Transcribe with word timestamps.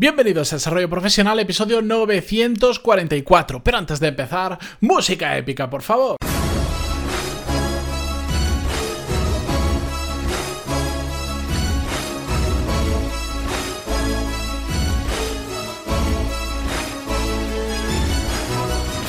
Bienvenidos 0.00 0.50
a 0.50 0.56
Desarrollo 0.56 0.88
Profesional, 0.88 1.38
episodio 1.40 1.82
944. 1.82 3.62
Pero 3.62 3.76
antes 3.76 4.00
de 4.00 4.08
empezar, 4.08 4.58
música 4.80 5.36
épica, 5.36 5.68
por 5.68 5.82
favor. 5.82 6.16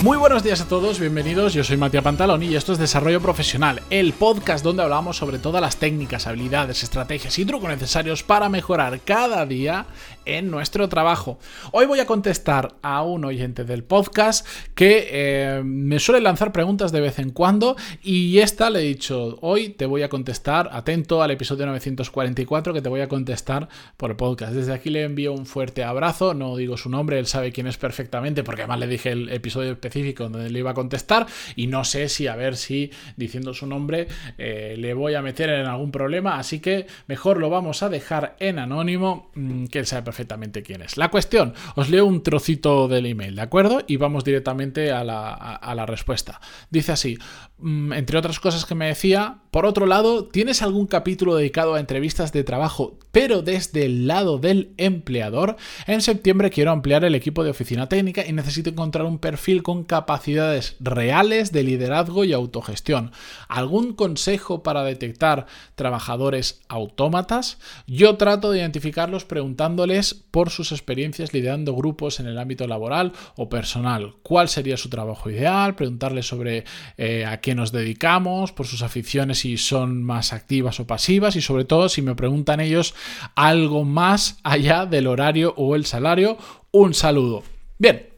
Muy 0.04 0.18
buenos 0.18 0.42
días 0.42 0.60
a 0.62 0.68
todos, 0.68 1.00
bienvenidos. 1.00 1.54
Yo 1.54 1.64
soy 1.64 1.78
Matías 1.78 2.04
Pantaloni 2.04 2.48
y 2.48 2.56
esto 2.56 2.74
es 2.74 2.80
Desarrollo 2.80 3.22
Profesional, 3.22 3.84
el 3.92 4.14
podcast 4.14 4.64
donde 4.64 4.82
hablamos 4.82 5.18
sobre 5.18 5.38
todas 5.38 5.62
las 5.62 5.78
técnicas, 5.78 6.26
habilidades, 6.26 6.82
estrategias 6.82 7.38
y 7.38 7.46
trucos 7.46 7.70
necesarios 7.70 8.24
para 8.24 8.50
mejorar 8.50 9.00
cada 9.02 9.46
día 9.46 9.86
en 10.26 10.50
nuestro 10.50 10.90
trabajo. 10.90 11.38
Hoy 11.72 11.86
voy 11.86 12.00
a 12.00 12.08
contestar 12.08 12.74
a 12.82 13.04
un 13.04 13.26
oyente 13.26 13.64
del 13.64 13.84
podcast 13.84 14.48
que 14.74 15.08
eh, 15.12 15.62
me 15.64 16.00
suele 16.00 16.22
lanzar 16.22 16.52
preguntas 16.52 16.92
de 16.92 17.02
vez 17.02 17.20
en 17.20 17.30
cuando 17.30 17.76
y 18.02 18.40
esta 18.40 18.72
le 18.72 18.80
he 18.80 18.84
dicho, 18.84 19.38
hoy 19.42 19.70
te 19.70 19.86
voy 19.86 20.02
a 20.02 20.10
contestar, 20.10 20.70
atento 20.74 21.22
al 21.22 21.30
episodio 21.30 21.68
944 21.68 22.74
que 22.74 22.82
te 22.82 22.90
voy 22.90 23.02
a 23.02 23.08
contestar 23.08 23.70
por 23.98 24.10
el 24.10 24.18
podcast. 24.18 24.54
Desde 24.54 24.74
aquí 24.74 24.90
le 24.90 25.04
envío 25.04 25.32
un 25.32 25.46
fuerte 25.46 25.84
abrazo, 25.84 26.34
no 26.34 26.56
digo 26.56 26.76
su 26.76 26.90
nombre, 26.90 27.20
él 27.20 27.28
sabe 27.28 27.52
quién 27.52 27.68
es 27.68 27.78
perfectamente 27.78 28.44
porque 28.44 28.64
además 28.64 28.80
le 28.80 28.88
dije 28.88 29.12
el 29.12 29.30
episodio 29.30 29.74
especial 29.74 29.91
donde 29.92 30.50
le 30.50 30.60
iba 30.60 30.72
a 30.72 30.74
contestar 30.74 31.28
y 31.56 31.68
no 31.68 31.84
sé 31.84 32.10
si 32.10 32.28
a 32.28 32.36
ver 32.36 32.56
si 32.56 32.92
diciendo 33.18 33.54
su 33.54 33.68
nombre 33.68 34.08
eh, 34.38 34.76
le 34.78 34.94
voy 34.94 35.16
a 35.16 35.22
meter 35.22 35.50
en 35.50 35.66
algún 35.66 35.92
problema, 35.92 36.38
así 36.38 36.60
que 36.60 36.88
mejor 37.08 37.38
lo 37.38 37.50
vamos 37.50 37.84
a 37.84 37.90
dejar 37.90 38.36
en 38.40 38.60
anónimo, 38.60 39.32
mm, 39.36 39.66
que 39.66 39.80
él 39.80 39.86
sabe 39.86 40.04
perfectamente 40.04 40.64
quién 40.64 40.82
es. 40.82 40.98
La 40.98 41.10
cuestión, 41.10 41.54
os 41.76 41.90
leo 41.90 42.06
un 42.06 42.24
trocito 42.24 42.88
del 42.88 43.06
email, 43.06 43.36
¿de 43.36 43.42
acuerdo? 43.42 43.82
Y 43.88 43.98
vamos 43.98 44.24
directamente 44.24 44.92
a 44.92 45.04
la, 45.04 45.34
a 45.34 45.76
la 45.76 45.86
respuesta. 45.86 46.40
Dice 46.70 46.92
así, 46.92 47.18
mm, 47.60 47.94
entre 47.94 48.18
otras 48.18 48.40
cosas 48.40 48.66
que 48.66 48.76
me 48.76 48.88
decía, 48.88 49.40
por 49.52 49.66
otro 49.66 49.86
lado, 49.86 50.26
¿tienes 50.26 50.62
algún 50.62 50.88
capítulo 50.88 51.36
dedicado 51.36 51.76
a 51.76 51.80
entrevistas 51.80 52.32
de 52.32 52.44
trabajo, 52.44 52.98
pero 53.12 53.42
desde 53.42 53.86
el 53.86 54.08
lado 54.08 54.38
del 54.38 54.74
empleador? 54.78 55.58
En 55.88 56.02
septiembre 56.02 56.50
quiero 56.50 56.72
ampliar 56.72 57.04
el 57.04 57.16
equipo 57.16 57.44
de 57.44 57.52
oficina 57.52 57.88
técnica 57.88 58.26
y 58.26 58.34
necesito 58.34 58.70
encontrar 58.70 59.06
un 59.06 59.20
perfil 59.20 59.64
con 59.64 59.84
capacidades 59.84 60.76
reales 60.80 61.52
de 61.52 61.64
liderazgo 61.64 62.24
y 62.24 62.34
autogestión. 62.34 63.12
¿Algún 63.48 63.94
consejo 63.94 64.64
para 64.64 64.84
detectar 64.84 65.48
trabajadores 65.76 66.62
autómatas? 66.68 67.60
Yo 67.88 68.18
trato 68.18 68.52
de 68.52 68.60
identificarlos 68.60 69.26
preguntándoles 69.26 70.14
por 70.14 70.50
sus 70.50 70.72
experiencias 70.72 71.34
liderando 71.34 71.76
grupos 71.76 72.20
en 72.20 72.28
el 72.28 72.38
ámbito 72.38 72.68
laboral 72.68 73.14
o 73.36 73.50
personal. 73.50 74.16
¿Cuál 74.24 74.50
sería 74.50 74.78
su 74.78 74.90
trabajo 74.90 75.30
ideal? 75.30 75.76
Preguntarles 75.76 76.28
sobre 76.28 76.66
eh, 76.98 77.26
a 77.26 77.42
qué 77.42 77.56
nos 77.56 77.72
dedicamos, 77.72 78.52
por 78.52 78.68
sus 78.68 78.82
aficiones 78.82 79.40
si 79.40 79.58
son 79.58 80.04
más 80.04 80.34
activas 80.34 80.80
o 80.80 80.88
pasivas 80.88 81.36
y 81.36 81.42
sobre 81.42 81.66
todo 81.66 81.90
si 81.90 82.02
me 82.02 82.16
preguntan 82.16 82.60
ellos 82.60 82.94
algo 83.36 83.84
más 83.84 84.40
allá 84.44 84.86
del 84.86 85.08
horario 85.08 85.54
o 85.58 85.76
el 85.76 85.86
salario. 85.86 86.38
Un 86.72 86.94
saludo. 86.94 87.44
Bien, 87.78 88.12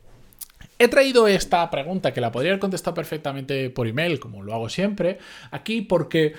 He 0.79 0.89
traído 0.89 1.27
esta 1.27 1.69
pregunta 1.69 2.13
que 2.13 2.19
la 2.19 2.31
podría 2.31 2.51
haber 2.51 2.59
contestado 2.59 2.93
perfectamente 2.93 3.69
por 3.69 3.87
email, 3.87 4.19
como 4.19 4.43
lo 4.43 4.53
hago 4.53 4.67
siempre, 4.67 5.17
aquí 5.49 5.81
porque 5.81 6.33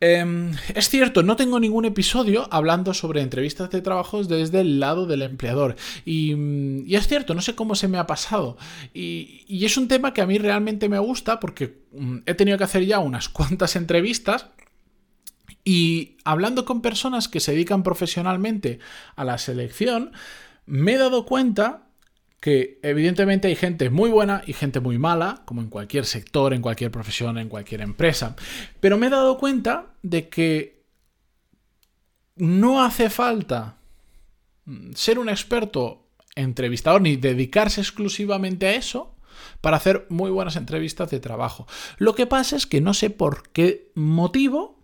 em, 0.00 0.52
es 0.74 0.90
cierto, 0.90 1.22
no 1.22 1.36
tengo 1.36 1.58
ningún 1.58 1.86
episodio 1.86 2.48
hablando 2.50 2.92
sobre 2.92 3.22
entrevistas 3.22 3.70
de 3.70 3.80
trabajos 3.80 4.28
desde 4.28 4.60
el 4.60 4.78
lado 4.78 5.06
del 5.06 5.22
empleador. 5.22 5.76
Y, 6.04 6.94
es 6.94 7.06
cierto, 7.08 7.34
no 7.34 7.40
sé 7.40 7.54
cómo 7.54 7.76
se 7.76 7.88
me 7.88 7.98
ha 7.98 8.06
pasado. 8.06 8.58
Y, 8.92 9.64
es 9.64 9.76
un 9.78 9.88
tema 9.88 10.12
que 10.12 10.20
a 10.20 10.26
mí 10.26 10.36
realmente 10.38 10.88
me 10.88 10.98
gusta 10.98 11.40
porque 11.40 11.78
mm, 11.92 12.18
he 12.26 12.34
tenido 12.34 12.58
que 12.58 12.64
hacer 12.64 12.84
ya 12.84 12.98
unas 12.98 13.28
cuantas 13.30 13.74
entrevistas. 13.76 14.48
Y 15.64 16.16
hablando 16.24 16.64
con 16.64 16.82
personas 16.82 17.28
que 17.28 17.40
se 17.40 17.52
dedican 17.52 17.82
profesionalmente 17.82 18.78
a 19.14 19.24
la 19.24 19.38
selección, 19.38 20.12
me 20.66 20.94
he 20.94 20.98
dado 20.98 21.26
cuenta 21.26 21.86
que 22.40 22.78
evidentemente 22.82 23.48
hay 23.48 23.56
gente 23.56 23.90
muy 23.90 24.10
buena 24.10 24.42
y 24.46 24.52
gente 24.52 24.80
muy 24.80 24.98
mala, 24.98 25.42
como 25.46 25.60
en 25.60 25.68
cualquier 25.68 26.04
sector, 26.04 26.54
en 26.54 26.62
cualquier 26.62 26.90
profesión, 26.90 27.38
en 27.38 27.48
cualquier 27.48 27.80
empresa. 27.80 28.36
Pero 28.80 28.98
me 28.98 29.06
he 29.06 29.10
dado 29.10 29.38
cuenta 29.38 29.94
de 30.02 30.28
que 30.28 30.84
no 32.36 32.84
hace 32.84 33.10
falta 33.10 33.78
ser 34.94 35.18
un 35.18 35.28
experto 35.28 36.06
entrevistador 36.34 37.00
ni 37.00 37.16
dedicarse 37.16 37.80
exclusivamente 37.80 38.66
a 38.66 38.74
eso 38.74 39.14
para 39.60 39.78
hacer 39.78 40.06
muy 40.08 40.30
buenas 40.30 40.56
entrevistas 40.56 41.10
de 41.10 41.20
trabajo. 41.20 41.66
Lo 41.98 42.14
que 42.14 42.26
pasa 42.26 42.56
es 42.56 42.66
que 42.66 42.80
no 42.80 42.94
sé 42.94 43.10
por 43.10 43.48
qué 43.50 43.90
motivo 43.94 44.75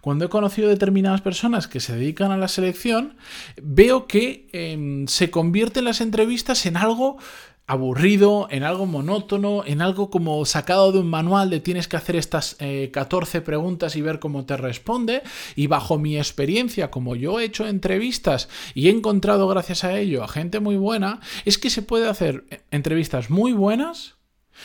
cuando 0.00 0.24
he 0.24 0.28
conocido 0.28 0.68
determinadas 0.68 1.20
personas 1.20 1.68
que 1.68 1.80
se 1.80 1.96
dedican 1.96 2.32
a 2.32 2.36
la 2.36 2.48
selección, 2.48 3.16
veo 3.62 4.06
que 4.06 4.48
em, 4.52 5.06
se 5.06 5.30
convierten 5.30 5.84
las 5.84 6.00
entrevistas 6.00 6.66
en 6.66 6.76
algo 6.76 7.18
aburrido, 7.66 8.48
en 8.50 8.64
algo 8.64 8.86
monótono, 8.86 9.62
en 9.64 9.80
algo 9.82 10.10
como 10.10 10.44
sacado 10.44 10.92
de 10.92 10.98
un 10.98 11.08
manual 11.08 11.48
de 11.48 11.60
tienes 11.60 11.88
que 11.88 11.96
hacer 11.96 12.16
estas 12.16 12.56
14 12.92 13.38
eh, 13.38 13.40
preguntas 13.40 13.96
y 13.96 14.02
ver 14.02 14.18
cómo 14.18 14.44
te 14.44 14.56
responde. 14.56 15.22
Y 15.54 15.68
bajo 15.68 15.98
mi 15.98 16.18
experiencia, 16.18 16.90
como 16.90 17.16
yo 17.16 17.40
he 17.40 17.44
hecho 17.44 17.66
entrevistas 17.66 18.48
y 18.74 18.88
he 18.88 18.90
encontrado 18.90 19.48
gracias 19.48 19.84
a 19.84 19.98
ello 19.98 20.22
a 20.22 20.28
gente 20.28 20.60
muy 20.60 20.76
buena, 20.76 21.20
es 21.44 21.56
que 21.56 21.70
se 21.70 21.82
puede 21.82 22.08
hacer 22.08 22.44
eh, 22.50 22.60
entrevistas 22.70 23.30
muy 23.30 23.52
buenas 23.52 24.16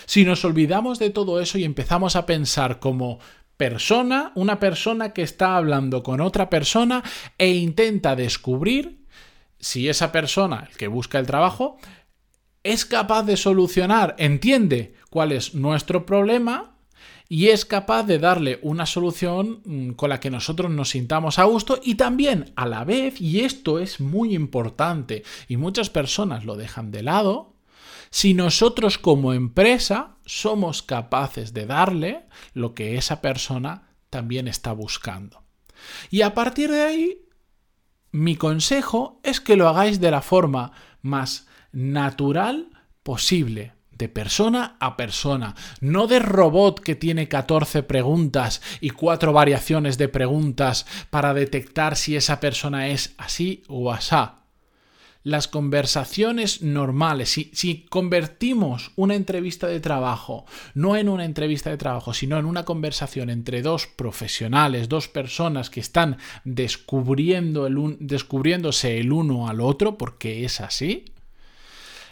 si 0.06 0.25
nos 0.25 0.44
olvidamos 0.44 1.00
de 1.00 1.09
todo 1.09 1.39
eso 1.39 1.57
y 1.57 1.63
empezamos 1.63 2.16
a 2.16 2.25
pensar 2.25 2.79
como 2.79 3.19
persona, 3.57 4.31
una 4.35 4.59
persona 4.59 5.13
que 5.13 5.23
está 5.23 5.57
hablando 5.57 6.03
con 6.03 6.22
otra 6.22 6.50
persona 6.50 7.03
e 7.38 7.50
intenta 7.50 8.16
descubrir 8.16 9.06
si 9.59 9.90
esa 9.90 10.12
persona, 10.12 10.68
el 10.69 10.78
que 10.78 10.88
busca 10.88 11.19
el 11.19 11.25
trabajo, 11.25 11.78
es 12.63 12.85
capaz 12.85 13.23
de 13.23 13.38
solucionar, 13.38 14.16
entiende 14.19 14.94
cuál 15.09 15.31
es 15.31 15.56
nuestro 15.56 16.06
problema 16.06 16.75
y 17.29 17.47
es 17.47 17.66
capaz 17.66 18.03
de 18.03 18.19
darle 18.19 18.59
una 18.62 18.85
solución 18.85 19.62
mm, 19.66 19.91
con 19.91 20.09
la 20.09 20.19
que 20.19 20.29
nosotros 20.29 20.72
nos 20.72 20.89
sintamos 20.89 21.39
a 21.39 21.44
gusto 21.44 21.79
y 21.84 21.95
también 21.95 22.53
a 22.56 22.66
la 22.68 22.84
vez, 22.84 23.19
y 23.19 23.41
esto 23.41 23.79
es 23.79 24.00
muy 24.00 24.34
importante 24.35 25.24
y 25.47 25.57
muchas 25.57 25.89
personas 25.89 26.45
lo 26.45 26.56
dejan 26.56 26.91
de 26.91 27.03
lado, 27.03 27.56
si 28.09 28.34
nosotros 28.34 28.97
como 28.97 29.34
empresa 29.34 30.18
somos 30.25 30.81
capaces 30.81 31.53
de 31.53 31.66
darle 31.66 32.25
lo 32.53 32.73
que 32.73 32.97
esa 32.97 33.22
persona 33.22 33.90
también 34.09 34.47
está 34.47 34.72
buscando. 34.72 35.44
Y 36.09 36.22
a 36.22 36.34
partir 36.34 36.72
de 36.72 36.81
ahí, 36.81 37.22
mi 38.12 38.35
consejo 38.35 39.19
es 39.23 39.40
que 39.40 39.56
lo 39.56 39.68
hagáis 39.68 40.00
de 40.00 40.12
la 40.12 40.22
forma 40.22 40.72
más 41.01 41.47
natural 41.72 42.69
posible, 43.03 43.73
de 43.91 44.09
persona 44.09 44.78
a 44.79 44.95
persona, 44.95 45.56
no 45.81 46.07
de 46.07 46.19
robot 46.19 46.79
que 46.79 46.95
tiene 46.95 47.28
14 47.28 47.84
preguntas 47.84 48.62
y 48.79 48.91
cuatro 48.91 49.34
variaciones 49.34 49.97
de 49.97 50.07
preguntas 50.07 50.85
para 51.09 51.34
detectar 51.34 51.95
si 51.95 52.16
esa 52.16 52.39
persona 52.39 52.88
es 52.89 53.16
así 53.18 53.63
o 53.68 53.91
asá 53.91 54.46
las 55.27 55.49
conversaciones 55.49 56.61
normales, 56.61 57.29
si, 57.29 57.51
si, 57.53 57.85
convertimos 57.89 58.91
una 58.95 59.13
entrevista 59.13 59.67
de 59.67 59.81
trabajo 59.81 60.45
no 60.73 60.95
en 60.95 61.09
una 61.09 61.25
entrevista 61.25 61.69
de 61.69 61.75
trabajo, 61.75 62.13
sino 62.13 62.39
en 62.39 62.45
una 62.45 62.63
conversación 62.63 63.29
entre 63.29 63.61
dos 63.61 63.88
profesionales, 63.88 64.88
dos 64.88 65.09
personas 65.09 65.69
que 65.69 65.81
están 65.81 66.17
descubriendo 66.45 67.67
el 67.67 67.97
descubriéndose 67.99 68.99
el 68.99 69.11
uno 69.11 69.49
al 69.49 69.59
otro, 69.59 69.97
porque 69.97 70.45
es 70.45 70.61
así, 70.61 71.05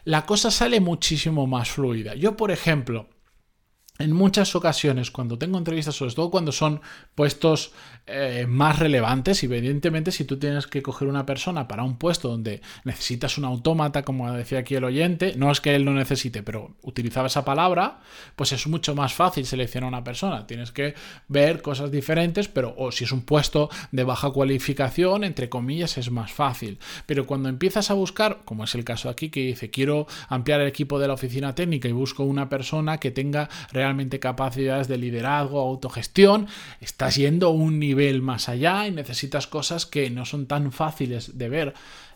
la 0.03 0.25
cosa 0.25 0.51
sale 0.51 0.81
muchísimo 0.81 1.47
más 1.47 1.69
fluida. 1.69 2.15
Yo, 2.15 2.35
por 2.35 2.51
ejemplo, 2.51 3.07
en 3.97 4.11
muchas 4.11 4.55
ocasiones, 4.55 5.09
cuando 5.09 5.37
tengo 5.37 5.57
entrevistas, 5.57 5.95
sobre 5.95 6.13
todo 6.13 6.29
cuando 6.29 6.51
son 6.51 6.81
puestos 7.15 7.71
eh, 8.07 8.45
más 8.47 8.77
relevantes, 8.77 9.41
evidentemente 9.43 10.11
si 10.11 10.25
tú 10.25 10.37
tienes 10.37 10.67
que 10.67 10.81
coger 10.81 11.07
una 11.07 11.25
persona 11.25 11.67
para 11.67 11.83
un 11.83 11.97
puesto 11.97 12.27
donde 12.27 12.61
necesitas 12.83 13.37
un 13.37 13.45
autómata, 13.45 14.03
como 14.03 14.31
decía 14.33 14.59
aquí 14.59 14.75
el 14.75 14.83
oyente, 14.83 15.33
no 15.37 15.49
es 15.49 15.61
que 15.61 15.75
él 15.75 15.85
no 15.85 15.93
necesite, 15.93 16.43
pero 16.43 16.75
utilizaba 16.81 17.27
esa 17.27 17.45
palabra, 17.45 18.01
pues 18.35 18.51
es 18.51 18.67
mucho 18.67 18.95
más 18.95 19.13
fácil 19.13 19.45
seleccionar 19.45 19.85
a 19.85 19.97
una 19.97 20.03
persona. 20.03 20.45
Tienes 20.45 20.73
que 20.73 20.93
ver 21.29 21.61
cosas 21.61 21.89
diferentes, 21.89 22.49
pero 22.49 22.75
o 22.77 22.91
si 22.91 23.05
es 23.05 23.13
un 23.13 23.21
puesto 23.21 23.69
de 23.91 24.03
baja 24.03 24.29
cualificación, 24.29 25.23
entre 25.23 25.47
comillas, 25.47 25.97
es 25.97 26.11
más 26.11 26.33
fácil. 26.33 26.79
Pero 27.05 27.25
cuando 27.25 27.47
empiezas 27.47 27.89
a 27.91 27.93
buscar, 27.93 28.41
como 28.43 28.65
es 28.65 28.75
el 28.75 28.83
caso 28.83 29.09
aquí, 29.09 29.29
que 29.29 29.39
dice 29.39 29.69
quiero 29.69 30.05
ampliar 30.27 30.59
el 30.59 30.67
equipo 30.67 30.99
de 30.99 31.07
la 31.07 31.13
oficina 31.13 31.55
técnica 31.55 31.87
y 31.87 31.93
busco 31.93 32.23
una 32.23 32.49
persona 32.49 32.97
que 32.97 33.11
tenga 33.11 33.49
realmente 33.71 33.84
realmente 33.85 34.19
capacidades 34.19 34.87
de 34.87 34.97
liderazgo, 34.97 35.59
autogestión, 35.59 36.47
estás 36.81 37.15
yendo 37.15 37.51
un 37.51 37.77
nivel 37.77 38.23
más 38.23 38.49
allá 38.49 38.87
y 38.87 38.91
necesitas 38.91 39.45
cosas 39.45 39.85
que 39.85 40.09
no 40.09 40.25
son 40.25 40.47
tan 40.47 40.71
fáciles 40.71 41.37
de 41.37 41.49
ver 41.49 41.73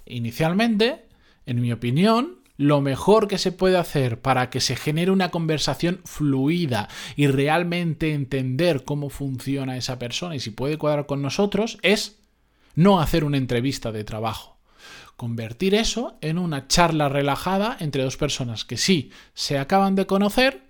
inicialmente, 0.07 1.05
en 1.45 1.61
mi 1.61 1.71
opinión, 1.71 2.39
lo 2.57 2.81
mejor 2.81 3.27
que 3.27 3.37
se 3.37 3.51
puede 3.51 3.77
hacer 3.77 4.19
para 4.19 4.49
que 4.49 4.59
se 4.59 4.75
genere 4.75 5.11
una 5.11 5.29
conversación 5.29 6.01
fluida 6.03 6.89
y 7.15 7.27
realmente 7.27 8.13
entender 8.13 8.83
cómo 8.83 9.09
funciona 9.09 9.77
esa 9.77 9.99
persona 9.99 10.35
y 10.35 10.39
si 10.39 10.49
puede 10.49 10.77
cuadrar 10.77 11.05
con 11.05 11.21
nosotros 11.21 11.77
es 11.83 12.19
no 12.75 12.99
hacer 12.99 13.23
una 13.23 13.37
entrevista 13.37 13.91
de 13.91 14.03
trabajo. 14.03 14.57
Convertir 15.15 15.75
eso 15.75 16.17
en 16.21 16.37
una 16.37 16.67
charla 16.67 17.09
relajada 17.09 17.77
entre 17.79 18.03
dos 18.03 18.17
personas 18.17 18.65
que 18.65 18.77
sí 18.77 19.11
se 19.33 19.57
acaban 19.57 19.95
de 19.95 20.07
conocer, 20.07 20.63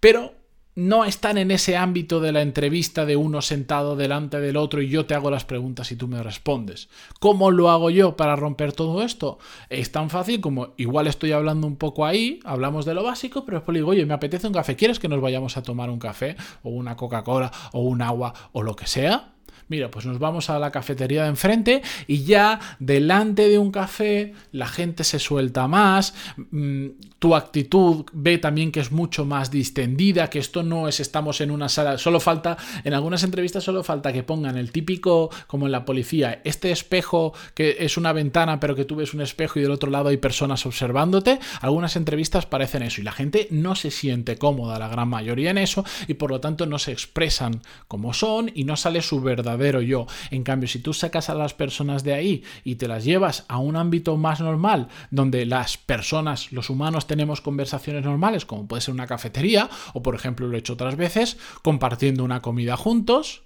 pero 0.00 0.41
no 0.74 1.04
están 1.04 1.36
en 1.38 1.50
ese 1.50 1.76
ámbito 1.76 2.20
de 2.20 2.32
la 2.32 2.42
entrevista 2.42 3.04
de 3.04 3.16
uno 3.16 3.42
sentado 3.42 3.94
delante 3.94 4.40
del 4.40 4.56
otro 4.56 4.80
y 4.80 4.88
yo 4.88 5.04
te 5.04 5.14
hago 5.14 5.30
las 5.30 5.44
preguntas 5.44 5.92
y 5.92 5.96
tú 5.96 6.08
me 6.08 6.22
respondes. 6.22 6.88
¿Cómo 7.20 7.50
lo 7.50 7.70
hago 7.70 7.90
yo 7.90 8.16
para 8.16 8.36
romper 8.36 8.72
todo 8.72 9.02
esto? 9.02 9.38
Es 9.68 9.92
tan 9.92 10.08
fácil 10.08 10.40
como 10.40 10.74
igual 10.76 11.06
estoy 11.06 11.32
hablando 11.32 11.66
un 11.66 11.76
poco 11.76 12.06
ahí, 12.06 12.40
hablamos 12.44 12.84
de 12.84 12.94
lo 12.94 13.02
básico, 13.02 13.44
pero 13.44 13.58
después 13.58 13.74
le 13.74 13.80
digo, 13.80 13.90
oye, 13.90 14.06
me 14.06 14.14
apetece 14.14 14.46
un 14.46 14.54
café, 14.54 14.76
¿quieres 14.76 14.98
que 14.98 15.08
nos 15.08 15.20
vayamos 15.20 15.56
a 15.56 15.62
tomar 15.62 15.90
un 15.90 15.98
café 15.98 16.36
o 16.62 16.70
una 16.70 16.96
Coca-Cola 16.96 17.52
o 17.72 17.80
un 17.82 18.00
agua 18.00 18.32
o 18.52 18.62
lo 18.62 18.74
que 18.74 18.86
sea? 18.86 19.34
Mira, 19.68 19.90
pues 19.90 20.06
nos 20.06 20.18
vamos 20.18 20.50
a 20.50 20.58
la 20.58 20.70
cafetería 20.70 21.22
de 21.22 21.28
enfrente 21.28 21.82
y 22.06 22.24
ya 22.24 22.60
delante 22.78 23.48
de 23.48 23.58
un 23.58 23.70
café 23.70 24.34
la 24.52 24.66
gente 24.66 25.04
se 25.04 25.18
suelta 25.18 25.68
más, 25.68 26.14
mm, 26.50 26.86
tu 27.18 27.34
actitud 27.34 28.04
ve 28.12 28.38
también 28.38 28.72
que 28.72 28.80
es 28.80 28.90
mucho 28.90 29.24
más 29.24 29.50
distendida, 29.50 30.28
que 30.28 30.38
esto 30.38 30.62
no 30.62 30.88
es 30.88 31.00
estamos 31.00 31.40
en 31.40 31.50
una 31.50 31.68
sala, 31.68 31.98
solo 31.98 32.20
falta, 32.20 32.56
en 32.84 32.94
algunas 32.94 33.22
entrevistas 33.22 33.64
solo 33.64 33.82
falta 33.84 34.12
que 34.12 34.22
pongan 34.22 34.56
el 34.56 34.72
típico, 34.72 35.30
como 35.46 35.66
en 35.66 35.72
la 35.72 35.84
policía, 35.84 36.40
este 36.44 36.70
espejo 36.70 37.32
que 37.54 37.76
es 37.80 37.96
una 37.96 38.12
ventana 38.12 38.58
pero 38.60 38.74
que 38.74 38.84
tú 38.84 38.96
ves 38.96 39.14
un 39.14 39.20
espejo 39.20 39.58
y 39.58 39.62
del 39.62 39.70
otro 39.70 39.90
lado 39.90 40.08
hay 40.08 40.16
personas 40.16 40.66
observándote, 40.66 41.38
algunas 41.60 41.96
entrevistas 41.96 42.46
parecen 42.46 42.82
eso 42.82 43.00
y 43.00 43.04
la 43.04 43.12
gente 43.12 43.48
no 43.50 43.74
se 43.74 43.90
siente 43.90 44.36
cómoda, 44.36 44.78
la 44.78 44.88
gran 44.88 45.08
mayoría 45.08 45.50
en 45.50 45.58
eso, 45.58 45.84
y 46.08 46.14
por 46.14 46.30
lo 46.30 46.40
tanto 46.40 46.66
no 46.66 46.78
se 46.78 46.92
expresan 46.92 47.62
como 47.88 48.14
son 48.14 48.50
y 48.54 48.64
no 48.64 48.76
sale 48.76 49.02
su 49.02 49.20
verdad 49.20 49.51
yo. 49.80 50.06
En 50.30 50.44
cambio, 50.44 50.68
si 50.68 50.80
tú 50.80 50.92
sacas 50.92 51.30
a 51.30 51.34
las 51.34 51.54
personas 51.54 52.04
de 52.04 52.14
ahí 52.14 52.44
y 52.64 52.76
te 52.76 52.88
las 52.88 53.04
llevas 53.04 53.44
a 53.48 53.58
un 53.58 53.76
ámbito 53.76 54.16
más 54.16 54.40
normal, 54.40 54.88
donde 55.10 55.46
las 55.46 55.76
personas, 55.76 56.52
los 56.52 56.70
humanos, 56.70 57.06
tenemos 57.06 57.40
conversaciones 57.40 58.04
normales, 58.04 58.44
como 58.44 58.66
puede 58.66 58.82
ser 58.82 58.94
una 58.94 59.06
cafetería, 59.06 59.68
o 59.94 60.02
por 60.02 60.14
ejemplo 60.14 60.46
lo 60.46 60.56
he 60.56 60.60
hecho 60.60 60.74
otras 60.74 60.96
veces, 60.96 61.38
compartiendo 61.62 62.24
una 62.24 62.42
comida 62.42 62.76
juntos, 62.76 63.42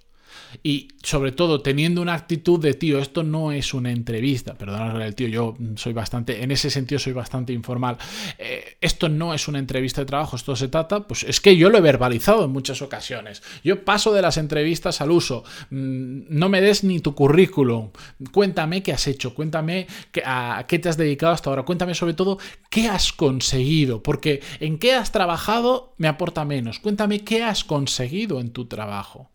y 0.63 0.89
sobre 1.03 1.31
todo 1.31 1.61
teniendo 1.61 2.01
una 2.01 2.13
actitud 2.13 2.59
de 2.59 2.73
tío, 2.73 2.99
esto 2.99 3.23
no 3.23 3.51
es 3.51 3.73
una 3.73 3.91
entrevista, 3.91 4.55
perdonadme 4.55 5.05
el 5.05 5.15
tío, 5.15 5.27
yo 5.27 5.57
soy 5.75 5.93
bastante, 5.93 6.43
en 6.43 6.51
ese 6.51 6.69
sentido 6.69 6.99
soy 6.99 7.13
bastante 7.13 7.53
informal, 7.53 7.97
eh, 8.37 8.77
esto 8.81 9.09
no 9.09 9.33
es 9.33 9.47
una 9.47 9.59
entrevista 9.59 10.01
de 10.01 10.05
trabajo, 10.05 10.35
esto 10.35 10.55
se 10.55 10.67
trata, 10.67 11.07
pues 11.07 11.23
es 11.23 11.39
que 11.39 11.55
yo 11.55 11.69
lo 11.69 11.77
he 11.77 11.81
verbalizado 11.81 12.45
en 12.45 12.51
muchas 12.51 12.81
ocasiones, 12.81 13.43
yo 13.63 13.83
paso 13.85 14.13
de 14.13 14.21
las 14.21 14.37
entrevistas 14.37 15.01
al 15.01 15.11
uso, 15.11 15.43
mm, 15.69 16.21
no 16.29 16.49
me 16.49 16.61
des 16.61 16.83
ni 16.83 16.99
tu 16.99 17.15
currículum, 17.15 17.91
cuéntame 18.31 18.83
qué 18.83 18.93
has 18.93 19.07
hecho, 19.07 19.33
cuéntame 19.33 19.87
a 20.25 20.65
qué 20.67 20.79
te 20.79 20.89
has 20.89 20.97
dedicado 20.97 21.33
hasta 21.33 21.49
ahora, 21.49 21.63
cuéntame 21.63 21.93
sobre 21.93 22.13
todo 22.13 22.37
qué 22.69 22.87
has 22.87 23.13
conseguido, 23.13 24.03
porque 24.03 24.41
en 24.59 24.77
qué 24.79 24.93
has 24.93 25.11
trabajado 25.11 25.93
me 25.97 26.07
aporta 26.07 26.45
menos, 26.45 26.79
cuéntame 26.79 27.23
qué 27.23 27.43
has 27.43 27.63
conseguido 27.63 28.39
en 28.39 28.51
tu 28.51 28.65
trabajo. 28.65 29.31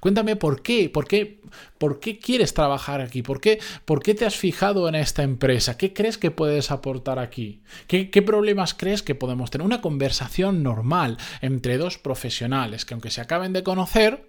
Cuéntame 0.00 0.36
por 0.36 0.62
qué, 0.62 0.88
por 0.88 1.06
qué, 1.06 1.40
por 1.78 2.00
qué 2.00 2.18
quieres 2.18 2.54
trabajar 2.54 3.00
aquí, 3.00 3.22
por 3.22 3.40
qué, 3.40 3.60
por 3.84 4.02
qué 4.02 4.14
te 4.14 4.24
has 4.24 4.36
fijado 4.36 4.88
en 4.88 4.94
esta 4.94 5.22
empresa, 5.22 5.76
qué 5.76 5.92
crees 5.92 6.18
que 6.18 6.30
puedes 6.30 6.70
aportar 6.70 7.18
aquí, 7.18 7.62
¿Qué, 7.86 8.10
qué 8.10 8.22
problemas 8.22 8.74
crees 8.74 9.02
que 9.02 9.14
podemos 9.14 9.50
tener. 9.50 9.64
Una 9.64 9.80
conversación 9.80 10.62
normal 10.62 11.18
entre 11.40 11.78
dos 11.78 11.98
profesionales 11.98 12.84
que 12.84 12.94
aunque 12.94 13.10
se 13.10 13.20
acaben 13.20 13.52
de 13.52 13.62
conocer, 13.62 14.26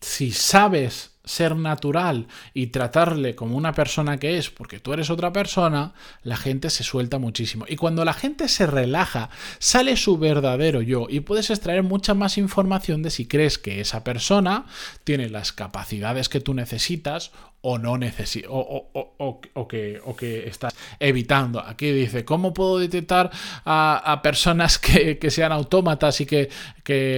si 0.00 0.30
sabes 0.32 1.17
ser 1.28 1.56
natural 1.56 2.26
y 2.54 2.68
tratarle 2.68 3.34
como 3.34 3.56
una 3.56 3.72
persona 3.72 4.18
que 4.18 4.38
es, 4.38 4.50
porque 4.50 4.80
tú 4.80 4.92
eres 4.92 5.10
otra 5.10 5.32
persona, 5.32 5.92
la 6.22 6.36
gente 6.36 6.70
se 6.70 6.84
suelta 6.84 7.18
muchísimo. 7.18 7.66
Y 7.68 7.76
cuando 7.76 8.04
la 8.04 8.14
gente 8.14 8.48
se 8.48 8.66
relaja, 8.66 9.30
sale 9.58 9.96
su 9.96 10.18
verdadero 10.18 10.82
yo 10.82 11.06
y 11.08 11.20
puedes 11.20 11.50
extraer 11.50 11.82
mucha 11.82 12.14
más 12.14 12.38
información 12.38 13.02
de 13.02 13.10
si 13.10 13.26
crees 13.26 13.58
que 13.58 13.80
esa 13.80 14.04
persona 14.04 14.64
tiene 15.04 15.28
las 15.28 15.52
capacidades 15.52 16.28
que 16.28 16.40
tú 16.40 16.54
necesitas 16.54 17.30
o 17.60 17.76
no 17.78 17.98
necesita 17.98 18.48
o, 18.50 19.40
que, 19.68 20.00
o 20.04 20.16
que 20.16 20.48
estás 20.48 20.74
evitando. 21.00 21.60
Aquí 21.60 21.90
dice, 21.90 22.24
¿cómo 22.24 22.54
puedo 22.54 22.78
detectar 22.78 23.30
a, 23.64 24.20
personas 24.22 24.78
que, 24.78 25.18
sean 25.30 25.52
autómatas 25.52 26.20
y 26.20 26.26
que, 26.26 26.48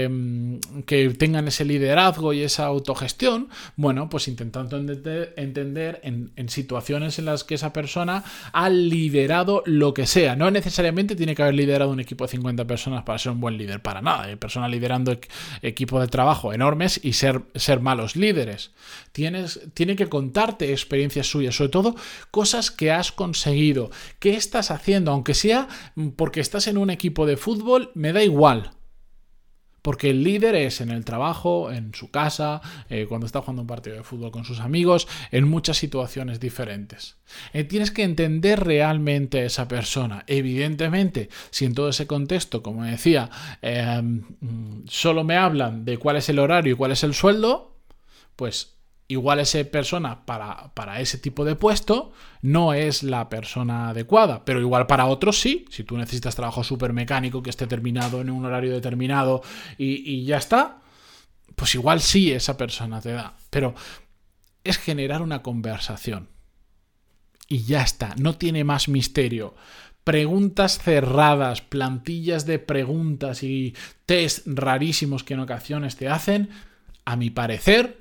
mm, 0.09 0.81
que, 0.87 1.11
tengan 1.11 1.49
ese 1.49 1.65
liderazgo 1.65 2.33
y 2.33 2.43
esa 2.43 2.67
autogestión? 2.67 3.49
Bueno, 3.77 4.09
pues 4.09 4.29
intentando 4.29 4.79
entender, 4.79 6.01
en, 6.03 6.33
en, 6.37 6.49
situaciones 6.49 7.19
en 7.19 7.27
las 7.27 7.45
que 7.45 7.55
esa 7.55 7.73
persona 7.73 8.25
ha 8.53 8.71
liderado 8.71 9.63
lo 9.67 9.93
que 9.93 10.07
sea. 10.07 10.37
No 10.37 10.51
necesariamente 10.51 11.17
tiene 11.17 11.35
que 11.35 11.43
haber 11.43 11.55
liderado 11.55 11.91
un 11.91 12.01
equipo 12.01 12.25
de 12.25 12.31
50 12.31 12.65
personas 12.67 13.05
para 13.05 13.19
ser 13.19 13.33
un 13.33 13.41
buen 13.41 13.59
líder, 13.59 13.83
para 13.83 14.01
nada. 14.01 14.25
Hay 14.25 14.37
personas 14.37 14.71
liderando 14.71 15.19
equipos 15.63 16.01
de 16.01 16.09
trabajo 16.09 16.53
enormes 16.53 16.99
y 17.03 17.13
ser, 17.13 17.43
ser 17.55 17.81
malos 17.81 18.17
líderes. 18.17 18.71
Tienes, 19.13 19.61
tiene 19.75 19.97
que 19.97 20.07
contar 20.31 20.51
darte 20.51 20.71
experiencias 20.71 21.27
suyas, 21.27 21.57
sobre 21.57 21.71
todo 21.71 21.97
cosas 22.31 22.71
que 22.71 22.91
has 22.91 23.13
conseguido, 23.13 23.91
qué 24.19 24.37
estás 24.37 24.71
haciendo, 24.71 25.11
aunque 25.11 25.35
sea 25.35 25.69
porque 26.17 26.41
estás 26.41 26.67
en 26.67 26.79
un 26.79 26.91
equipo 26.91 27.27
de 27.27 27.37
fútbol, 27.37 27.91
me 27.95 28.13
da 28.13 28.23
igual. 28.23 28.71
Porque 29.83 30.11
el 30.11 30.23
líder 30.23 30.55
es 30.57 30.83
en 30.83 30.91
el 30.91 31.07
trabajo, 31.07 31.73
en 31.73 31.95
su 31.95 32.11
casa, 32.11 32.61
eh, 32.91 33.07
cuando 33.09 33.27
está 33.27 33.41
jugando 33.41 33.63
un 33.63 33.67
partido 33.67 33.97
de 33.97 34.05
fútbol 34.05 34.31
con 34.31 34.45
sus 34.45 34.61
amigos, 34.61 35.09
en 35.31 35.49
muchas 35.49 35.79
situaciones 35.79 36.39
diferentes. 36.39 37.17
Eh, 37.55 37.65
tienes 37.65 37.91
que 37.91 38.03
entender 38.03 38.61
realmente 38.61 39.41
a 39.41 39.45
esa 39.47 39.69
persona. 39.69 40.23
Evidentemente, 40.27 41.31
si 41.51 41.65
en 41.65 41.75
todo 41.75 41.89
ese 41.89 42.07
contexto, 42.07 42.63
como 42.63 42.85
decía, 42.85 43.31
em, 43.63 44.23
solo 44.87 45.25
me 45.25 45.37
hablan 45.37 45.87
de 45.87 45.97
cuál 45.97 46.17
es 46.17 46.29
el 46.29 46.39
horario 46.39 46.75
y 46.75 46.77
cuál 46.77 46.93
es 46.93 47.03
el 47.03 47.15
sueldo, 47.15 47.75
pues 48.37 48.80
igual 49.11 49.41
esa 49.41 49.63
persona 49.65 50.25
para, 50.25 50.73
para, 50.75 51.01
ese 51.01 51.19
tipo 51.19 51.45
de 51.45 51.57
puesto 51.57 52.13
no 52.43 52.75
es 52.75 53.03
la 53.03 53.29
persona 53.29 53.89
adecuada, 53.89 54.45
pero 54.45 54.61
igual 54.61 54.87
para 54.87 55.07
otros 55.07 55.41
sí, 55.41 55.65
si 55.69 55.83
tú 55.83 55.97
necesitas 55.97 56.37
trabajo 56.37 56.63
súper 56.63 56.93
mecánico 56.93 57.43
que 57.43 57.51
esté 57.51 57.67
terminado 57.67 58.21
en 58.21 58.31
un 58.31 58.45
horario 58.45 58.73
determinado 58.73 59.43
y, 59.77 60.09
y 60.09 60.25
ya 60.25 60.37
está, 60.37 60.79
pues 61.57 61.75
igual 61.75 62.01
sí 62.01 62.31
esa 62.31 62.57
persona 62.57 63.01
te 63.01 63.11
da, 63.11 63.35
pero 63.51 63.75
es 64.63 64.79
generar 64.79 65.23
una 65.23 65.43
conversación. 65.43 66.29
Y 67.49 67.65
ya 67.65 67.83
está, 67.83 68.15
no 68.17 68.37
tiene 68.37 68.63
más 68.63 68.89
misterio. 68.89 69.57
Preguntas 70.05 70.79
cerradas, 70.79 71.63
plantillas 71.63 72.47
de 72.47 72.61
preguntas 72.61 73.43
y 73.43 73.75
test 74.07 74.47
rarísimos 74.47 75.25
que 75.25 75.35
en 75.35 75.41
ocasiones 75.41 75.97
te 75.97 76.09
hacen, 76.09 76.51
a 77.05 77.17
mi 77.17 77.31
parecer, 77.31 78.00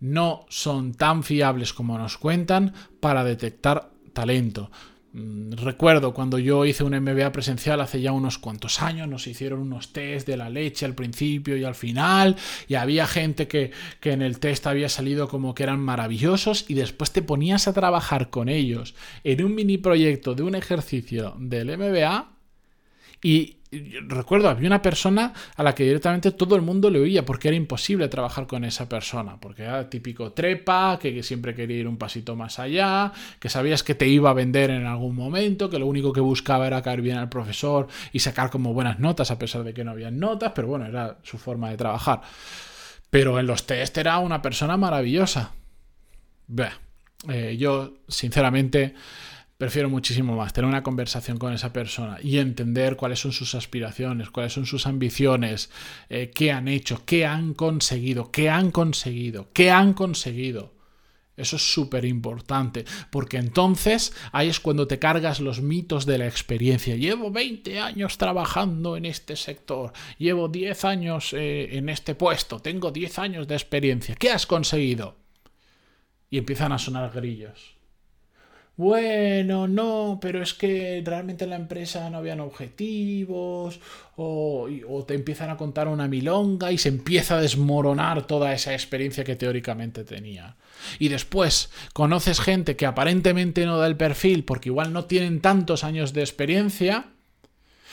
no 0.00 0.46
son 0.48 0.94
tan 0.94 1.22
fiables 1.22 1.72
como 1.72 1.98
nos 1.98 2.18
cuentan 2.18 2.74
para 3.00 3.24
detectar 3.24 3.90
talento. 4.12 4.70
Mm, 5.12 5.54
recuerdo 5.54 6.14
cuando 6.14 6.38
yo 6.38 6.64
hice 6.64 6.84
un 6.84 6.94
MBA 6.94 7.32
presencial 7.32 7.80
hace 7.80 8.00
ya 8.00 8.12
unos 8.12 8.38
cuantos 8.38 8.80
años, 8.80 9.08
nos 9.08 9.26
hicieron 9.26 9.60
unos 9.60 9.92
test 9.92 10.26
de 10.26 10.36
la 10.36 10.48
leche 10.48 10.86
al 10.86 10.94
principio 10.94 11.56
y 11.56 11.64
al 11.64 11.74
final, 11.74 12.36
y 12.68 12.74
había 12.74 13.06
gente 13.08 13.48
que, 13.48 13.72
que, 13.98 14.12
en 14.12 14.22
el 14.22 14.38
test 14.38 14.68
había 14.68 14.88
salido 14.88 15.28
como 15.28 15.54
que 15.54 15.64
eran 15.64 15.80
maravillosos, 15.80 16.64
y 16.68 16.74
después 16.74 17.12
te 17.12 17.22
ponías 17.22 17.66
a 17.66 17.72
trabajar 17.72 18.30
con 18.30 18.48
ellos 18.48 18.94
en 19.24 19.44
un 19.44 19.54
mini 19.54 19.78
proyecto 19.78 20.34
de 20.34 20.44
un 20.44 20.54
ejercicio 20.54 21.34
del 21.40 21.76
MBA, 21.76 22.28
y 23.22 23.59
recuerdo, 24.08 24.48
había 24.48 24.66
una 24.66 24.82
persona 24.82 25.32
a 25.54 25.62
la 25.62 25.74
que 25.74 25.84
directamente 25.84 26.32
todo 26.32 26.56
el 26.56 26.62
mundo 26.62 26.90
le 26.90 27.00
oía 27.00 27.24
porque 27.24 27.48
era 27.48 27.56
imposible 27.56 28.08
trabajar 28.08 28.46
con 28.46 28.64
esa 28.64 28.88
persona, 28.88 29.38
porque 29.40 29.62
era 29.62 29.88
típico 29.88 30.32
trepa, 30.32 30.98
que 31.00 31.22
siempre 31.22 31.54
quería 31.54 31.78
ir 31.78 31.88
un 31.88 31.96
pasito 31.96 32.34
más 32.34 32.58
allá, 32.58 33.12
que 33.38 33.48
sabías 33.48 33.82
que 33.82 33.94
te 33.94 34.08
iba 34.08 34.30
a 34.30 34.34
vender 34.34 34.70
en 34.70 34.86
algún 34.86 35.14
momento, 35.14 35.70
que 35.70 35.78
lo 35.78 35.86
único 35.86 36.12
que 36.12 36.20
buscaba 36.20 36.66
era 36.66 36.82
caer 36.82 37.00
bien 37.00 37.18
al 37.18 37.28
profesor 37.28 37.86
y 38.12 38.18
sacar 38.18 38.50
como 38.50 38.74
buenas 38.74 38.98
notas 38.98 39.30
a 39.30 39.38
pesar 39.38 39.62
de 39.62 39.72
que 39.72 39.84
no 39.84 39.92
había 39.92 40.10
notas, 40.10 40.52
pero 40.54 40.66
bueno, 40.66 40.86
era 40.86 41.18
su 41.22 41.38
forma 41.38 41.70
de 41.70 41.76
trabajar. 41.76 42.22
Pero 43.08 43.38
en 43.38 43.46
los 43.46 43.66
test 43.66 43.96
era 43.98 44.18
una 44.18 44.42
persona 44.42 44.76
maravillosa. 44.76 45.52
Eh, 47.28 47.56
yo, 47.56 47.94
sinceramente, 48.08 48.94
prefiero 49.60 49.90
muchísimo 49.90 50.36
más 50.36 50.54
tener 50.54 50.66
una 50.66 50.82
conversación 50.82 51.36
con 51.36 51.52
esa 51.52 51.70
persona 51.70 52.16
y 52.22 52.38
entender 52.38 52.96
cuáles 52.96 53.18
son 53.18 53.32
sus 53.32 53.54
aspiraciones, 53.54 54.30
cuáles 54.30 54.54
son 54.54 54.64
sus 54.64 54.86
ambiciones, 54.86 55.70
eh, 56.08 56.30
qué 56.34 56.50
han 56.50 56.66
hecho, 56.66 57.02
qué 57.04 57.26
han 57.26 57.52
conseguido, 57.52 58.30
qué 58.30 58.48
han 58.48 58.70
conseguido, 58.70 59.48
qué 59.52 59.70
han 59.70 59.92
conseguido. 59.92 60.72
Eso 61.36 61.56
es 61.56 61.74
súper 61.74 62.06
importante, 62.06 62.86
porque 63.10 63.36
entonces 63.36 64.14
ahí 64.32 64.48
es 64.48 64.60
cuando 64.60 64.86
te 64.86 64.98
cargas 64.98 65.40
los 65.40 65.60
mitos 65.60 66.06
de 66.06 66.16
la 66.16 66.26
experiencia. 66.26 66.96
Llevo 66.96 67.30
20 67.30 67.80
años 67.80 68.16
trabajando 68.16 68.96
en 68.96 69.04
este 69.04 69.36
sector, 69.36 69.92
llevo 70.16 70.48
10 70.48 70.86
años 70.86 71.34
eh, 71.34 71.76
en 71.76 71.90
este 71.90 72.14
puesto, 72.14 72.60
tengo 72.60 72.92
10 72.92 73.18
años 73.18 73.46
de 73.46 73.56
experiencia. 73.56 74.14
¿Qué 74.14 74.30
has 74.30 74.46
conseguido? 74.46 75.16
Y 76.30 76.38
empiezan 76.38 76.72
a 76.72 76.78
sonar 76.78 77.10
grillos 77.10 77.79
bueno, 78.76 79.68
no, 79.68 80.18
pero 80.22 80.42
es 80.42 80.54
que 80.54 81.02
realmente 81.04 81.44
en 81.44 81.50
la 81.50 81.56
empresa 81.56 82.08
no 82.08 82.18
habían 82.18 82.40
objetivos, 82.40 83.80
o, 84.16 84.68
o, 84.88 85.04
te 85.04 85.14
empiezan 85.14 85.50
a 85.50 85.56
contar 85.56 85.88
una 85.88 86.08
milonga 86.08 86.72
y 86.72 86.78
se 86.78 86.88
empieza 86.88 87.36
a 87.36 87.40
desmoronar 87.40 88.26
toda 88.26 88.52
esa 88.52 88.72
experiencia 88.72 89.24
que 89.24 89.36
teóricamente 89.36 90.04
tenía. 90.04 90.56
Y 90.98 91.08
después 91.08 91.70
conoces 91.92 92.40
gente 92.40 92.76
que 92.76 92.86
aparentemente 92.86 93.66
no 93.66 93.78
da 93.78 93.86
el 93.86 93.96
perfil 93.96 94.44
porque 94.44 94.70
igual 94.70 94.92
no 94.92 95.04
tienen 95.04 95.40
tantos 95.40 95.84
años 95.84 96.12
de 96.12 96.22
experiencia 96.22 97.06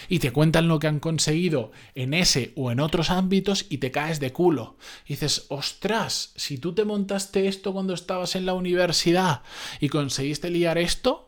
y 0.09 0.19
te 0.19 0.31
cuentan 0.31 0.67
lo 0.67 0.79
que 0.79 0.87
han 0.87 0.99
conseguido 0.99 1.71
en 1.95 2.13
ese 2.13 2.53
o 2.55 2.71
en 2.71 2.79
otros 2.79 3.09
ámbitos 3.09 3.65
y 3.69 3.77
te 3.77 3.91
caes 3.91 4.19
de 4.19 4.31
culo. 4.33 4.77
Y 5.05 5.13
dices, 5.13 5.45
ostras, 5.49 6.33
si 6.35 6.57
tú 6.57 6.73
te 6.73 6.85
montaste 6.85 7.47
esto 7.47 7.73
cuando 7.73 7.93
estabas 7.93 8.35
en 8.35 8.45
la 8.45 8.53
universidad 8.53 9.41
y 9.79 9.89
conseguiste 9.89 10.49
liar 10.49 10.77
esto. 10.77 11.25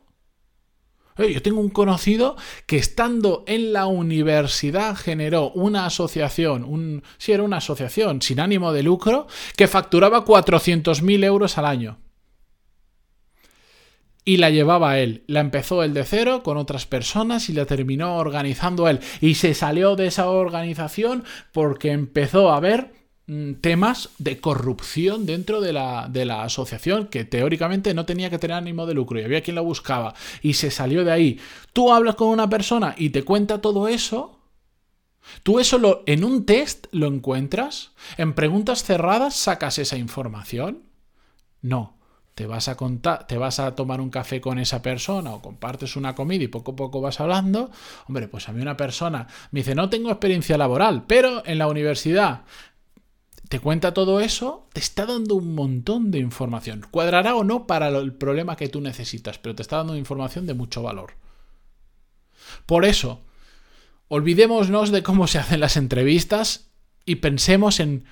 Yo 1.18 1.42
tengo 1.42 1.60
un 1.60 1.70
conocido 1.70 2.38
que 2.66 2.78
estando 2.78 3.44
en 3.46 3.74
la 3.74 3.88
universidad 3.88 4.96
generó 4.96 5.52
una 5.52 5.86
asociación, 5.86 6.64
un, 6.64 7.04
sí 7.18 7.34
era 7.34 7.44
una 7.44 7.58
asociación 7.58 8.22
sin 8.22 8.40
ánimo 8.40 8.72
de 8.72 8.84
lucro, 8.84 9.28
que 9.58 9.68
facturaba 9.68 10.24
400.000 10.24 11.26
euros 11.26 11.58
al 11.58 11.66
año 11.66 12.00
y 14.26 14.38
la 14.38 14.50
llevaba 14.50 15.00
él. 15.00 15.24
La 15.28 15.40
empezó 15.40 15.84
él 15.84 15.94
de 15.94 16.04
cero 16.04 16.44
con 16.44 16.58
otras 16.58 16.86
personas 16.86 17.50
y 17.50 17.54
la 17.54 17.66
terminó 17.66 18.18
organizando 18.18 18.88
él. 18.88 19.00
Y 19.22 19.36
se 19.36 19.54
salió 19.54 19.96
de 19.96 20.08
esa 20.08 20.30
organización 20.30 21.24
porque 21.52 21.92
empezó 21.92 22.52
a 22.52 22.60
ver 22.60 22.94
mm, 23.28 23.54
temas 23.56 24.10
de 24.18 24.40
corrupción 24.40 25.26
dentro 25.26 25.62
de 25.62 25.74
la, 25.74 26.08
de 26.10 26.26
la, 26.26 26.44
asociación 26.44 27.08
que 27.08 27.26
teóricamente 27.26 27.94
no 27.94 28.06
tenía 28.06 28.30
que 28.30 28.40
tener 28.40 28.58
ánimo 28.58 28.86
de 28.86 28.94
lucro 28.94 29.20
y 29.20 29.24
había 29.24 29.42
quien 29.42 29.56
la 29.56 29.62
buscaba 29.62 30.14
y 30.42 30.54
se 30.54 30.72
salió 30.72 31.04
de 31.04 31.12
ahí. 31.12 31.40
Tú 31.74 31.92
hablas 31.92 32.16
con 32.16 32.28
una 32.30 32.50
persona 32.50 32.96
y 32.98 33.10
te 33.10 33.24
cuenta 33.24 33.62
todo 33.62 33.88
eso. 33.88 34.40
Tú 35.44 35.60
eso 35.60 35.78
lo, 35.78 36.04
en 36.08 36.24
un 36.24 36.46
test 36.46 36.88
lo 36.92 37.08
encuentras, 37.08 37.92
en 38.18 38.34
preguntas 38.34 38.84
cerradas 38.84 39.36
sacas 39.36 39.78
esa 39.78 39.98
información. 39.98 40.84
No, 41.62 41.99
te 42.40 42.48
vas 42.48 42.70
a 42.70 42.78
contar, 42.78 43.28
te 43.28 43.38
vas 43.38 43.60
a 43.60 43.76
tomar 43.76 44.00
un 44.00 44.10
café 44.10 44.40
con 44.40 44.60
esa 44.60 44.82
persona 44.82 45.34
o 45.34 45.42
compartes 45.42 45.98
una 45.98 46.16
comida 46.16 46.46
y 46.46 46.48
poco 46.48 46.72
a 46.72 46.76
poco 46.78 47.02
vas 47.02 47.20
hablando, 47.20 47.70
hombre, 48.08 48.30
pues 48.30 48.48
a 48.48 48.54
mí 48.54 48.62
una 48.62 48.78
persona 48.78 49.28
me 49.52 49.60
dice, 49.60 49.76
"No 49.76 49.90
tengo 49.90 50.10
experiencia 50.10 50.58
laboral, 50.58 51.04
pero 51.06 51.46
en 51.46 51.58
la 51.58 51.68
universidad 51.68 52.44
te 53.50 53.60
cuenta 53.60 53.94
todo 53.94 54.22
eso, 54.22 54.70
te 54.72 54.80
está 54.80 55.06
dando 55.06 55.36
un 55.36 55.54
montón 55.54 56.12
de 56.12 56.20
información. 56.20 56.88
Cuadrará 56.90 57.36
o 57.36 57.44
no 57.44 57.68
para 57.68 57.90
el 57.90 58.14
problema 58.14 58.56
que 58.56 58.70
tú 58.70 58.80
necesitas, 58.80 59.38
pero 59.38 59.54
te 59.54 59.62
está 59.62 59.76
dando 59.76 59.98
información 59.98 60.46
de 60.46 60.54
mucho 60.54 60.82
valor. 60.82 61.16
Por 62.66 62.86
eso, 62.86 63.20
olvidémonos 64.08 64.92
de 64.92 65.04
cómo 65.04 65.28
se 65.28 65.40
hacen 65.40 65.60
las 65.60 65.76
entrevistas 65.76 66.70
y 67.04 67.16
pensemos 67.16 67.82
en 67.82 68.06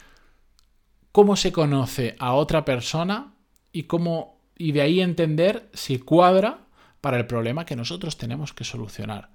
cómo 1.13 1.37
se 1.37 1.53
conoce 1.53 2.17
a 2.19 2.33
otra 2.33 2.65
persona 2.65 3.36
y 3.71 3.83
cómo 3.83 4.37
y 4.57 4.71
de 4.71 4.81
ahí 4.81 5.01
entender 5.01 5.69
si 5.73 5.99
cuadra 5.99 6.65
para 7.01 7.17
el 7.17 7.27
problema 7.27 7.65
que 7.65 7.75
nosotros 7.75 8.17
tenemos 8.17 8.53
que 8.53 8.63
solucionar. 8.63 9.29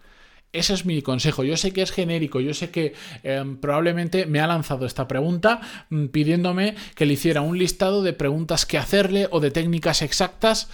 Ese 0.53 0.75
es 0.75 0.85
mi 0.85 1.01
consejo. 1.01 1.45
Yo 1.45 1.57
sé 1.57 1.73
que 1.73 1.81
es 1.81 1.93
genérico, 1.93 2.39
yo 2.39 2.53
sé 2.53 2.71
que 2.71 2.93
em, 3.23 3.57
probablemente 3.57 4.27
me 4.27 4.41
ha 4.41 4.47
lanzado 4.47 4.85
esta 4.85 5.09
pregunta 5.09 5.61
mm, 5.89 6.07
pidiéndome 6.07 6.75
que 6.95 7.07
le 7.07 7.15
hiciera 7.15 7.41
un 7.41 7.57
listado 7.59 8.03
de 8.03 8.13
preguntas 8.13 8.67
que 8.67 8.77
hacerle 8.77 9.29
o 9.31 9.41
de 9.41 9.51
técnicas 9.51 10.03
exactas 10.03 10.69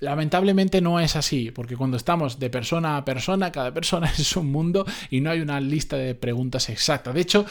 Lamentablemente 0.00 0.80
no 0.80 0.98
es 0.98 1.14
así, 1.16 1.50
porque 1.50 1.76
cuando 1.76 1.96
estamos 1.96 2.38
de 2.38 2.50
persona 2.50 2.96
a 2.96 3.04
persona, 3.04 3.52
cada 3.52 3.72
persona 3.72 4.10
es 4.18 4.36
un 4.36 4.50
mundo 4.50 4.84
y 5.10 5.20
no 5.20 5.30
hay 5.30 5.40
una 5.40 5.60
lista 5.60 5.96
de 5.96 6.14
preguntas 6.14 6.68
exacta. 6.68 7.12
De 7.12 7.20
hecho, 7.20 7.46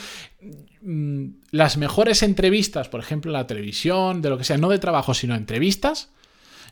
mm, 0.81 1.25
las 1.51 1.77
mejores 1.77 2.21
entrevistas, 2.21 2.89
por 2.89 2.99
ejemplo, 2.99 3.31
en 3.31 3.33
la 3.33 3.47
televisión, 3.47 4.21
de 4.21 4.29
lo 4.29 4.37
que 4.37 4.43
sea, 4.43 4.57
no 4.57 4.69
de 4.69 4.79
trabajo, 4.79 5.13
sino 5.13 5.35
entrevistas, 5.35 6.09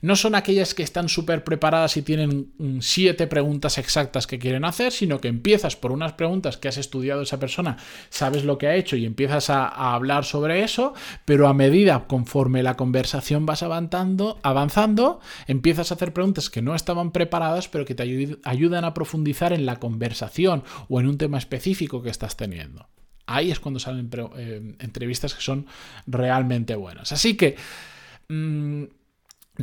no 0.02 0.16
son 0.16 0.36
aquellas 0.36 0.74
que 0.74 0.84
están 0.84 1.10
súper 1.10 1.44
preparadas 1.44 1.96
y 1.98 2.02
tienen 2.02 2.52
mm, 2.58 2.80
siete 2.82 3.28
preguntas 3.28 3.78
exactas 3.78 4.28
que 4.28 4.40
quieren 4.40 4.66
hacer, 4.66 4.92
sino 4.92 5.22
que 5.22 5.28
empiezas 5.28 5.76
por 5.76 5.92
unas 5.92 6.14
preguntas 6.14 6.58
que 6.58 6.68
has 6.68 6.78
estudiado 6.78 7.22
esa 7.22 7.40
persona, 7.40 7.78
sabes 8.10 8.44
lo 8.44 8.58
que 8.58 8.68
ha 8.68 8.76
hecho 8.76 8.96
y 8.96 9.06
empiezas 9.06 9.50
a, 9.50 9.68
hablar 9.94 10.26
sobre 10.26 10.64
eso, 10.64 10.94
pero 11.26 11.48
a 11.48 11.54
medida 11.54 12.06
conforme 12.08 12.64
la 12.64 12.76
conversación 12.76 13.46
vas 13.46 13.64
avanzando, 13.64 14.40
avanzando, 14.44 15.20
empiezas 15.48 15.92
a 15.92 15.96
hacer 15.96 16.14
preguntas 16.14 16.50
que 16.50 16.62
no 16.62 16.76
estaban 16.76 17.12
preparadas, 17.12 17.68
pero 17.68 17.86
que 17.86 17.96
te 17.96 18.04
ayudan 18.44 18.86
a 18.86 18.94
profundizar 18.94 19.54
en 19.54 19.66
la 19.66 19.80
conversación 19.80 20.64
o 20.90 21.00
en 21.00 21.08
un 21.08 21.18
tema 21.18 21.38
específico 21.38 22.02
que 22.02 22.10
estás 22.10 22.38
teniendo. 22.38 22.88
Ahí 23.28 23.52
es 23.52 23.60
cuando 23.60 23.80
salen 23.80 24.10
eh, 24.38 24.76
entrevistas 24.80 25.34
que 25.34 25.42
son 25.42 25.68
realmente 26.08 26.76
buenas. 26.76 27.12
Así 27.12 27.36
que... 27.38 27.56
Mm, 28.30 28.86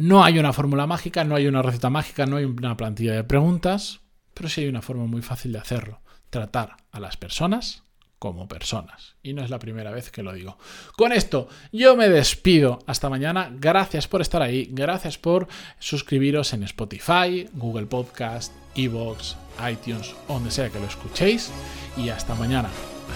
no 0.01 0.25
hay 0.25 0.39
una 0.39 0.53
fórmula 0.53 0.87
mágica, 0.87 1.25
no 1.25 1.35
hay 1.35 1.47
una 1.47 1.63
receta 1.63 1.91
mágica, 1.91 2.27
no 2.27 2.37
hay 2.37 2.45
una 2.45 2.77
plantilla 2.77 3.15
de 3.15 3.25
preguntas, 3.25 4.01
pero 4.35 4.49
sí 4.49 4.63
hay 4.63 4.69
una 4.69 4.83
forma 4.83 5.07
muy 5.07 5.23
fácil 5.23 5.53
de 5.53 5.59
hacerlo. 5.59 6.01
Tratar 6.31 6.77
a 6.93 7.01
las 7.01 7.17
personas 7.17 7.83
como 8.19 8.49
personas. 8.49 9.17
Y 9.23 9.33
no 9.33 9.43
es 9.43 9.51
la 9.51 9.59
primera 9.59 9.91
vez 9.91 10.11
que 10.11 10.23
lo 10.23 10.33
digo. 10.33 10.59
Con 10.97 11.13
esto 11.13 11.49
yo 11.73 11.97
me 11.97 12.09
despido. 12.09 12.81
Hasta 12.87 13.09
mañana. 13.09 13.51
Gracias 13.53 14.09
por 14.09 14.21
estar 14.21 14.43
ahí. 14.43 14.69
Gracias 14.71 15.19
por 15.19 15.49
suscribiros 15.79 16.53
en 16.53 16.65
Spotify, 16.65 17.49
Google 17.53 17.87
Podcast, 17.87 18.53
Evox, 18.75 19.37
iTunes, 19.71 20.15
donde 20.27 20.51
sea 20.51 20.71
que 20.71 20.81
lo 20.81 20.87
escuchéis. 20.87 21.51
Y 21.97 22.09
hasta 22.09 22.35
mañana. 22.35 22.69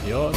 Adiós. 0.02 0.36